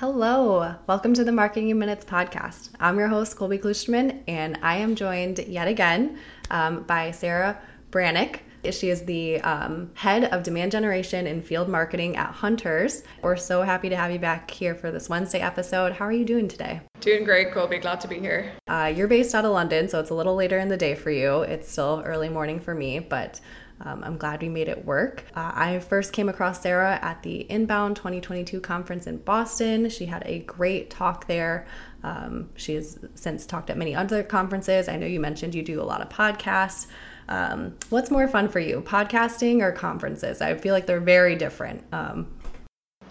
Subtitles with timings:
[0.00, 2.68] Hello, welcome to the Marketing in Minutes podcast.
[2.78, 6.20] I'm your host, Colby Klusterman, and I am joined yet again
[6.52, 8.38] um, by Sarah Breathnach.
[8.70, 13.02] She is the um, head of demand generation and field marketing at Hunters.
[13.22, 15.92] We're so happy to have you back here for this Wednesday episode.
[15.92, 16.80] How are you doing today?
[17.00, 17.78] Doing great, Colby.
[17.78, 18.52] Glad to be here.
[18.66, 21.10] Uh, you're based out of London, so it's a little later in the day for
[21.10, 21.42] you.
[21.42, 23.40] It's still early morning for me, but
[23.80, 25.24] um, I'm glad we made it work.
[25.36, 29.88] Uh, I first came across Sarah at the Inbound 2022 conference in Boston.
[29.88, 31.66] She had a great talk there.
[32.02, 34.88] Um, she has since talked at many other conferences.
[34.88, 36.88] I know you mentioned you do a lot of podcasts.
[37.28, 40.40] Um, what's more fun for you, podcasting or conferences?
[40.40, 41.84] I feel like they're very different.
[41.92, 42.26] Um,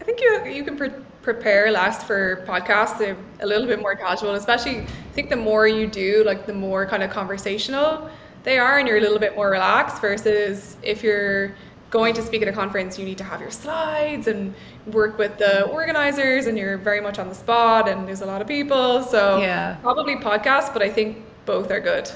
[0.00, 2.98] I think you you can pre- prepare less for podcasts.
[2.98, 6.54] They're a little bit more casual, especially I think the more you do, like the
[6.54, 8.10] more kind of conversational
[8.46, 11.52] they are and you're a little bit more relaxed versus if you're
[11.90, 14.54] going to speak at a conference you need to have your slides and
[14.86, 18.40] work with the organizers and you're very much on the spot and there's a lot
[18.40, 22.08] of people so yeah probably podcasts but i think both are good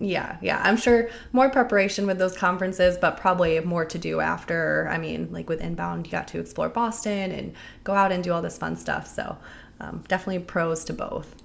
[0.00, 4.88] yeah yeah i'm sure more preparation with those conferences but probably more to do after
[4.90, 8.32] i mean like with inbound you got to explore boston and go out and do
[8.32, 9.36] all this fun stuff so
[9.80, 11.36] um, definitely pros to both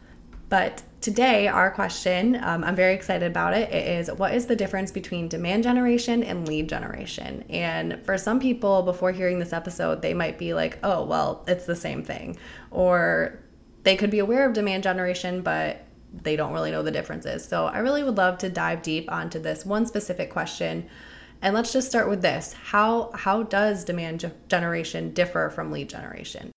[0.50, 4.56] but today, our question, um, I'm very excited about it, it is what is the
[4.56, 7.44] difference between demand generation and lead generation?
[7.50, 11.66] And for some people, before hearing this episode, they might be like, oh, well, it's
[11.66, 12.38] the same thing.
[12.70, 13.40] Or
[13.84, 15.85] they could be aware of demand generation, but
[16.24, 17.46] they don't really know the differences.
[17.46, 20.88] So I really would love to dive deep onto this one specific question.
[21.42, 22.54] And let's just start with this.
[22.54, 26.52] How how does demand generation differ from lead generation?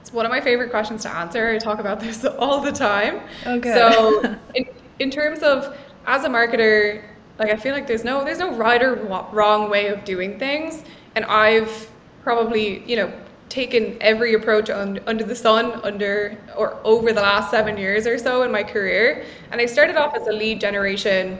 [0.00, 1.50] It's one of my favorite questions to answer.
[1.50, 3.20] I talk about this all the time.
[3.46, 3.72] Oh, okay.
[3.72, 4.66] So, in,
[4.98, 5.76] in terms of
[6.06, 7.04] as a marketer,
[7.38, 8.96] like I feel like there's no there's no right or
[9.32, 10.82] wrong way of doing things,
[11.14, 11.90] and I've
[12.22, 13.12] probably you know
[13.52, 18.16] taken every approach on, under the sun under or over the last seven years or
[18.16, 19.26] so in my career.
[19.50, 21.38] And I started off as a lead generation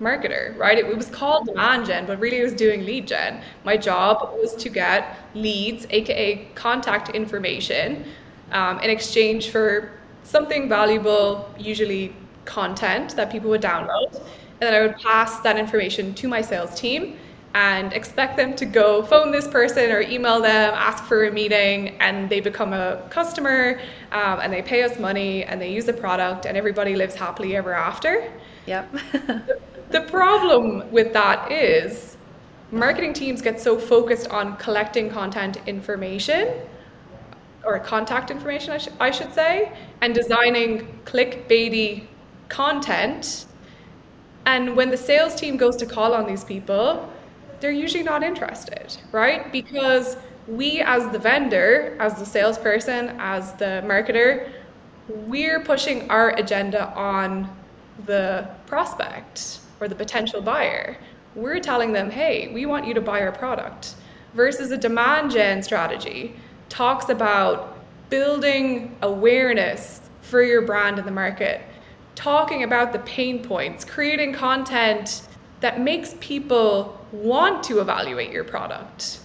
[0.00, 0.78] marketer, right?
[0.78, 3.42] It, it, was called demand gen, but really it was doing lead gen.
[3.64, 8.04] My job was to get leads, aka contact information,
[8.52, 9.90] um, in exchange for
[10.22, 12.14] something valuable, usually
[12.44, 14.14] content that people would download.
[14.14, 17.18] And then I would pass that information to my sales team
[17.54, 21.96] and expect them to go phone this person or email them, ask for a meeting,
[22.00, 23.80] and they become a customer
[24.12, 27.56] um, and they pay us money and they use the product, and everybody lives happily
[27.56, 28.32] ever after.
[28.66, 28.94] Yep.
[29.90, 32.16] The problem with that is
[32.70, 36.48] marketing teams get so focused on collecting content information
[37.64, 42.06] or contact information, I, sh- I should say, and designing clickbaity
[42.48, 43.46] content.
[44.46, 47.12] And when the sales team goes to call on these people,
[47.60, 49.50] they're usually not interested, right?
[49.52, 50.16] Because
[50.46, 54.50] we, as the vendor, as the salesperson, as the marketer,
[55.08, 57.48] we're pushing our agenda on
[58.06, 60.96] the prospect or the potential buyer.
[61.34, 63.94] We're telling them, hey, we want you to buy our product.
[64.34, 66.34] Versus a demand gen strategy
[66.68, 67.78] talks about
[68.10, 71.60] building awareness for your brand in the market,
[72.14, 75.22] talking about the pain points, creating content
[75.60, 79.20] that makes people want to evaluate your product.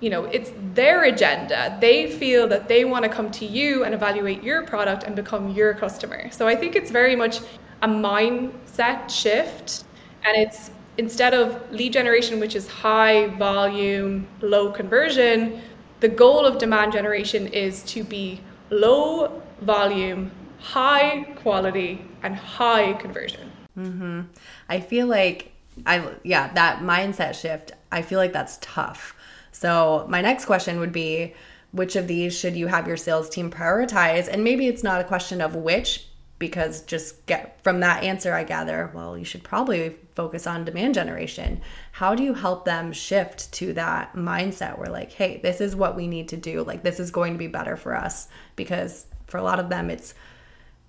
[0.00, 1.78] You know, it's their agenda.
[1.80, 5.50] They feel that they want to come to you and evaluate your product and become
[5.50, 6.30] your customer.
[6.30, 7.40] So I think it's very much
[7.82, 9.84] a mindset shift
[10.24, 15.60] and it's instead of lead generation which is high volume low conversion
[16.00, 23.50] the goal of demand generation is to be low volume high quality and high conversion
[23.76, 24.20] mm-hmm.
[24.68, 25.52] i feel like
[25.86, 29.16] i yeah that mindset shift i feel like that's tough.
[29.52, 31.34] So my next question would be
[31.70, 34.28] which of these should you have your sales team prioritize?
[34.28, 36.06] And maybe it's not a question of which
[36.40, 40.94] because just get from that answer i gather well you should probably focus on demand
[40.94, 41.60] generation.
[41.92, 45.96] How do you help them shift to that mindset where like hey this is what
[45.96, 46.62] we need to do.
[46.64, 49.90] Like this is going to be better for us because for a lot of them
[49.90, 50.14] it's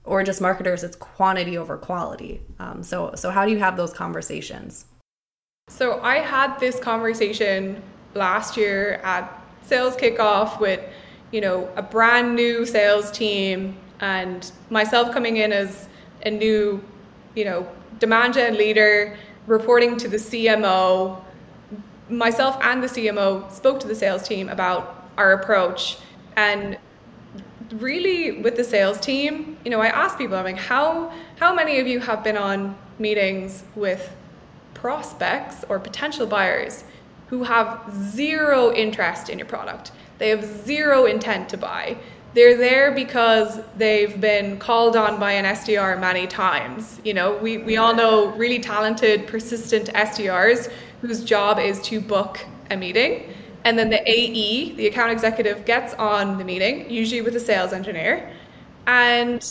[0.06, 2.42] or just marketers it's quantity over quality.
[2.60, 4.86] Um, so so how do you have those conversations?
[5.68, 7.82] So i had this conversation
[8.14, 10.80] last year at sales kickoff with
[11.32, 15.88] you know a brand new sales team and myself coming in as
[16.26, 16.84] a new,
[17.36, 17.68] you know,
[18.00, 19.18] demand gen leader,
[19.48, 21.22] reporting to the CMO,
[22.10, 25.98] myself and the CMO spoke to the sales team about our approach.
[26.36, 26.78] And
[27.74, 31.80] really with the sales team, you know, I ask people, I'm like, how how many
[31.80, 34.16] of you have been on meetings with
[34.74, 36.84] prospects or potential buyers
[37.28, 39.92] who have zero interest in your product?
[40.18, 41.98] They have zero intent to buy
[42.34, 47.00] They're there because they've been called on by an SDR many times.
[47.04, 50.72] You know, we, we all know really talented, persistent SDRs
[51.02, 52.40] whose job is to book
[52.72, 53.34] a meeting.
[53.66, 57.74] And then the AE, the account executive, gets on the meeting, usually with a sales
[57.74, 58.32] engineer,
[58.88, 59.42] and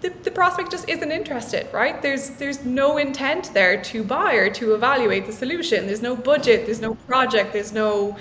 [0.00, 2.00] the, the prospect just isn't interested, right?
[2.00, 5.86] There's there's no intent there to buy or to evaluate the solution.
[5.86, 8.16] There's no budget, there's no project, there's no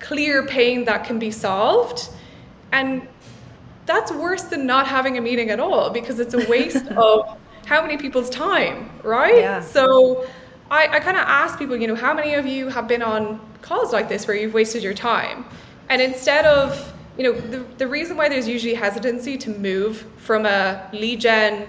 [0.00, 2.08] clear pain that can be solved.
[2.72, 3.08] And
[3.86, 7.82] that's worse than not having a meeting at all because it's a waste of how
[7.82, 9.38] many people's time, right?
[9.38, 9.60] Yeah.
[9.60, 10.26] So
[10.74, 13.40] I, I kind of ask people, you know, how many of you have been on
[13.62, 15.44] calls like this where you've wasted your time?
[15.88, 20.46] And instead of, you know, the, the reason why there's usually hesitancy to move from
[20.46, 21.68] a lead gen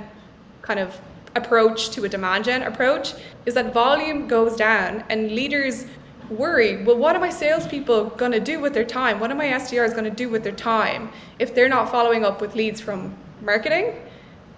[0.64, 1.00] kind of
[1.36, 3.14] approach to a demand gen approach
[3.46, 5.86] is that volume goes down and leaders
[6.30, 9.46] worry well what are my salespeople going to do with their time what are my
[9.46, 13.14] sdrs going to do with their time if they're not following up with leads from
[13.42, 13.94] marketing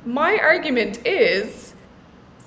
[0.06, 1.74] my argument is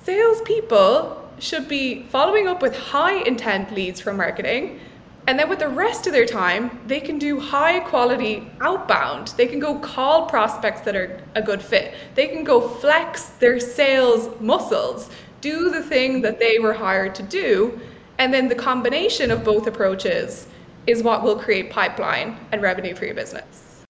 [0.03, 4.79] salespeople should be following up with high intent leads from marketing.
[5.27, 9.29] And then with the rest of their time, they can do high quality outbound.
[9.37, 11.95] They can go call prospects that are a good fit.
[12.15, 15.09] They can go flex their sales muscles,
[15.41, 17.79] do the thing that they were hired to do.
[18.17, 20.47] And then the combination of both approaches
[20.85, 23.83] is what will create pipeline and revenue for your business.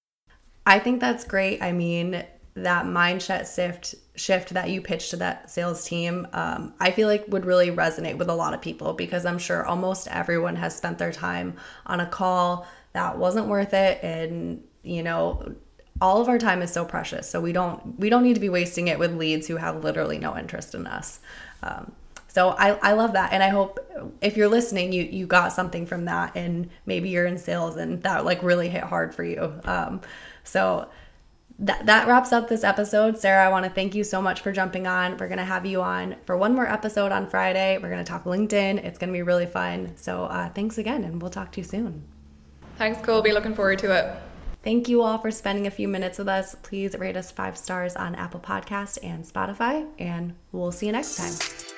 [0.65, 1.61] I think that's great.
[1.61, 2.23] I mean,
[2.55, 7.25] that mindset shift shift that you pitch to that sales team um, i feel like
[7.27, 10.97] would really resonate with a lot of people because i'm sure almost everyone has spent
[10.97, 14.03] their time on a call that wasn't worth it.
[14.03, 15.55] And you know
[15.99, 17.29] all of our time is so precious.
[17.29, 20.17] So we don't we don't need to be wasting it with leads who have literally
[20.17, 21.19] no interest in us.
[21.63, 21.91] Um,
[22.27, 23.33] so I, I love that.
[23.33, 23.79] And i hope
[24.21, 28.01] if you're listening you you got something from that and maybe you're in sales and
[28.03, 29.53] that like really hit hard for you.
[29.65, 30.01] Um,
[30.43, 30.89] so
[31.59, 33.17] that, that wraps up this episode.
[33.17, 35.17] Sarah, I want to thank you so much for jumping on.
[35.17, 37.77] We're going to have you on for one more episode on Friday.
[37.77, 38.83] We're going to talk LinkedIn.
[38.83, 39.93] It's going to be really fun.
[39.95, 42.03] So uh, thanks again, and we'll talk to you soon.
[42.77, 43.31] Thanks, Colby.
[43.31, 44.15] Looking forward to it.
[44.63, 46.55] Thank you all for spending a few minutes with us.
[46.61, 51.15] Please rate us five stars on Apple Podcast and Spotify, and we'll see you next
[51.15, 51.70] time.